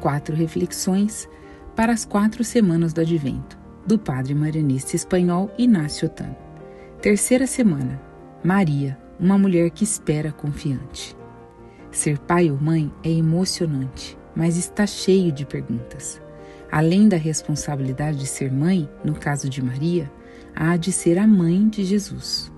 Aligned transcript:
Quatro 0.00 0.34
reflexões 0.34 1.28
para 1.76 1.92
as 1.92 2.04
quatro 2.04 2.42
semanas 2.42 2.92
do 2.92 3.02
Advento, 3.02 3.58
do 3.86 3.98
padre 3.98 4.34
marianista 4.34 4.96
espanhol 4.96 5.50
Inácio 5.58 6.08
Tan. 6.08 6.34
Terceira 7.02 7.46
semana. 7.46 8.00
Maria, 8.42 8.98
uma 9.18 9.36
mulher 9.36 9.70
que 9.70 9.84
espera 9.84 10.32
confiante. 10.32 11.14
Ser 11.90 12.18
pai 12.18 12.50
ou 12.50 12.58
mãe 12.58 12.90
é 13.04 13.10
emocionante, 13.10 14.16
mas 14.34 14.56
está 14.56 14.86
cheio 14.86 15.30
de 15.30 15.44
perguntas. 15.44 16.20
Além 16.72 17.06
da 17.06 17.18
responsabilidade 17.18 18.18
de 18.18 18.26
ser 18.26 18.50
mãe, 18.50 18.88
no 19.04 19.14
caso 19.14 19.50
de 19.50 19.62
Maria, 19.62 20.10
há 20.56 20.76
de 20.76 20.92
ser 20.92 21.18
a 21.18 21.26
mãe 21.26 21.68
de 21.68 21.84
Jesus. 21.84 22.50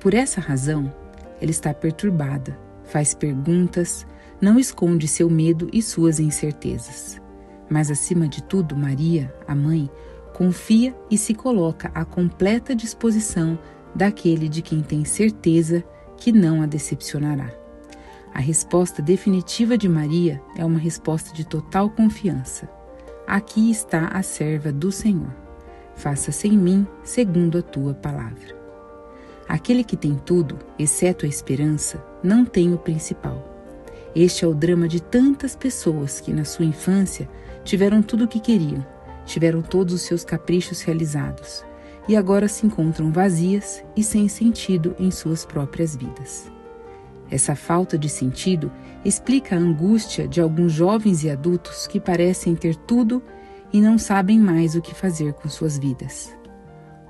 Por 0.00 0.14
essa 0.14 0.40
razão, 0.40 0.92
ela 1.40 1.50
está 1.50 1.72
perturbada, 1.72 2.58
faz 2.84 3.14
perguntas, 3.14 4.06
não 4.40 4.58
esconde 4.58 5.08
seu 5.08 5.30
medo 5.30 5.68
e 5.72 5.80
suas 5.80 6.20
incertezas. 6.20 7.20
Mas, 7.68 7.90
acima 7.90 8.28
de 8.28 8.42
tudo, 8.42 8.76
Maria, 8.76 9.34
a 9.46 9.54
mãe, 9.54 9.90
confia 10.34 10.94
e 11.10 11.16
se 11.16 11.34
coloca 11.34 11.90
à 11.94 12.04
completa 12.04 12.74
disposição 12.74 13.58
daquele 13.94 14.48
de 14.48 14.62
quem 14.62 14.82
tem 14.82 15.04
certeza 15.04 15.82
que 16.16 16.30
não 16.30 16.62
a 16.62 16.66
decepcionará. 16.66 17.50
A 18.32 18.38
resposta 18.38 19.00
definitiva 19.00 19.78
de 19.78 19.88
Maria 19.88 20.42
é 20.56 20.64
uma 20.64 20.78
resposta 20.78 21.34
de 21.34 21.46
total 21.46 21.88
confiança. 21.88 22.68
Aqui 23.26 23.70
está 23.70 24.08
a 24.08 24.22
serva 24.22 24.70
do 24.70 24.92
Senhor. 24.92 25.34
Faça-se 25.94 26.46
em 26.46 26.58
mim 26.58 26.86
segundo 27.02 27.56
a 27.56 27.62
tua 27.62 27.94
palavra. 27.94 28.54
Aquele 29.48 29.82
que 29.82 29.96
tem 29.96 30.16
tudo, 30.16 30.58
exceto 30.78 31.24
a 31.24 31.28
esperança, 31.28 32.04
não 32.22 32.44
tem 32.44 32.74
o 32.74 32.78
principal. 32.78 33.55
Este 34.18 34.46
é 34.46 34.48
o 34.48 34.54
drama 34.54 34.88
de 34.88 34.98
tantas 34.98 35.54
pessoas 35.54 36.20
que, 36.20 36.32
na 36.32 36.42
sua 36.42 36.64
infância, 36.64 37.28
tiveram 37.62 38.00
tudo 38.00 38.24
o 38.24 38.28
que 38.28 38.40
queriam, 38.40 38.82
tiveram 39.26 39.60
todos 39.60 39.92
os 39.92 40.00
seus 40.00 40.24
caprichos 40.24 40.80
realizados 40.80 41.62
e 42.08 42.16
agora 42.16 42.48
se 42.48 42.64
encontram 42.64 43.12
vazias 43.12 43.84
e 43.94 44.02
sem 44.02 44.26
sentido 44.26 44.96
em 44.98 45.10
suas 45.10 45.44
próprias 45.44 45.94
vidas. 45.94 46.50
Essa 47.30 47.54
falta 47.54 47.98
de 47.98 48.08
sentido 48.08 48.72
explica 49.04 49.54
a 49.54 49.58
angústia 49.58 50.26
de 50.26 50.40
alguns 50.40 50.72
jovens 50.72 51.22
e 51.22 51.28
adultos 51.28 51.86
que 51.86 52.00
parecem 52.00 52.54
ter 52.54 52.74
tudo 52.74 53.22
e 53.70 53.82
não 53.82 53.98
sabem 53.98 54.38
mais 54.38 54.74
o 54.74 54.80
que 54.80 54.94
fazer 54.94 55.34
com 55.34 55.46
suas 55.46 55.76
vidas. 55.76 56.34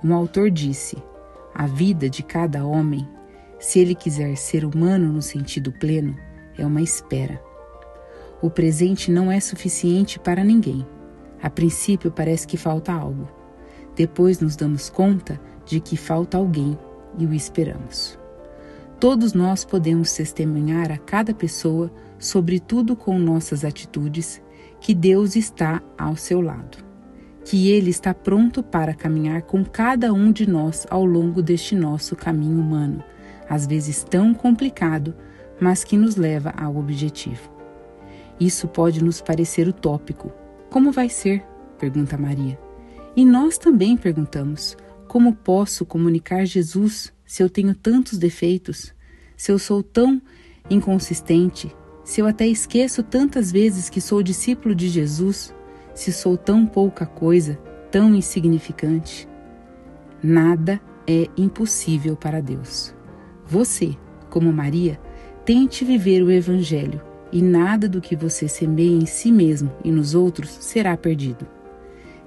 Um 0.03 0.13
autor 0.13 0.51
disse: 0.51 0.97
a 1.55 1.69
vida 1.69 2.11
de 2.11 2.25
cada 2.25 2.67
homem, 2.67 3.09
se 3.61 3.79
ele 3.79 3.95
quiser 3.95 4.37
ser 4.37 4.65
humano 4.65 5.13
no 5.13 5.23
sentido 5.23 5.71
pleno, 5.71 6.26
é 6.59 6.67
uma 6.67 6.83
espera. 6.83 7.41
O 8.41 8.51
presente 8.51 9.11
não 9.11 9.31
é 9.31 9.41
suficiente 9.41 10.19
para 10.19 10.45
ninguém. 10.45 10.87
A 11.43 11.51
princípio 11.51 12.11
parece 12.11 12.47
que 12.47 12.57
falta 12.57 12.93
algo. 12.93 13.29
Depois 13.95 14.41
nos 14.41 14.57
damos 14.57 14.91
conta 14.91 15.41
de 15.65 15.81
que 15.81 15.97
falta 15.97 16.37
alguém 16.37 16.79
e 17.19 17.27
o 17.27 17.33
esperamos. 17.33 18.19
Todos 19.01 19.33
nós 19.33 19.65
podemos 19.65 20.13
testemunhar 20.13 20.91
a 20.91 20.99
cada 20.99 21.35
pessoa, 21.35 21.91
sobretudo 22.19 22.97
com 22.97 23.19
nossas 23.19 23.65
atitudes, 23.65 24.43
que 24.81 24.95
Deus 24.95 25.37
está 25.37 25.83
ao 25.99 26.17
seu 26.17 26.41
lado 26.41 26.87
que 27.47 27.71
Ele 27.71 27.91
está 27.91 28.13
pronto 28.13 28.61
para 28.61 28.93
caminhar 28.93 29.43
com 29.43 29.65
cada 29.65 30.13
um 30.13 30.33
de 30.33 30.51
nós 30.51 30.85
ao 30.91 31.05
longo 31.05 31.41
deste 31.41 31.77
nosso 31.77 32.17
caminho 32.17 32.59
humano, 32.59 33.05
às 33.49 33.69
vezes 33.69 34.03
tão 34.03 34.35
complicado, 34.35 35.15
mas 35.61 35.85
que 35.85 35.97
nos 35.97 36.17
leva 36.17 36.51
ao 36.51 36.77
objetivo. 36.77 37.51
Isso 38.39 38.69
pode 38.69 39.03
nos 39.03 39.21
parecer 39.21 39.69
utópico. 39.69 40.33
Como 40.71 40.93
vai 40.93 41.09
ser? 41.09 41.45
pergunta 41.79 42.17
Maria. 42.17 42.59
E 43.15 43.25
nós 43.25 43.59
também 43.59 43.97
perguntamos: 43.97 44.77
como 45.09 45.35
posso 45.35 45.87
comunicar 45.87 46.45
Jesus 46.45 47.13
se 47.25 47.43
eu 47.43 47.49
tenho 47.49 47.75
tantos 47.75 48.19
defeitos? 48.19 48.95
Se 49.37 49.53
eu 49.53 49.59
sou 49.59 49.83
tão 49.83 50.21
inconsistente? 50.69 51.75
Se 52.05 52.21
eu 52.21 52.27
até 52.27 52.47
esqueço 52.47 53.03
tantas 53.03 53.51
vezes 53.51 53.89
que 53.89 54.01
sou 54.01 54.23
discípulo 54.23 54.75
de 54.75 54.89
Jesus? 54.89 55.55
se 55.97 56.13
sou 56.13 56.37
tão 56.37 56.67
pouca 56.67 57.07
coisa, 57.07 57.59
tão 57.91 58.15
insignificante? 58.15 59.27
Nada 60.23 60.79
é 61.07 61.27
impossível 61.37 62.15
para 62.15 62.43
Deus. 62.43 62.95
Você, 63.47 63.97
como 64.29 64.53
Maria, 64.53 65.01
tente 65.47 65.85
viver 65.85 66.25
o 66.25 66.31
Evangelho 66.33 67.01
e 67.31 67.41
nada 67.41 67.89
do 67.89 68.01
que 68.01 68.17
você 68.17 68.49
semeia 68.49 68.97
em 68.97 69.07
si 69.07 69.31
mesmo 69.31 69.71
e 69.85 69.93
nos 69.93 70.13
outros 70.13 70.51
será 70.51 70.97
perdido. 70.97 71.47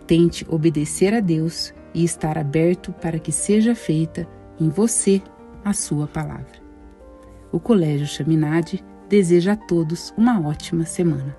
Tente 0.08 0.46
obedecer 0.50 1.14
a 1.14 1.20
Deus 1.20 1.74
e 1.94 2.06
estar 2.06 2.38
aberto 2.38 2.94
para 2.94 3.20
que 3.20 3.30
seja 3.30 3.76
feita 3.76 4.26
em 4.58 4.70
você 4.70 5.22
a 5.66 5.74
sua 5.74 6.08
palavra. 6.08 6.64
O 7.52 7.60
Colégio 7.60 8.08
Chaminade 8.08 8.82
deseja 9.10 9.52
a 9.52 9.58
todos 9.58 10.14
uma 10.18 10.40
ótima 10.48 10.86
semana. 10.86 11.36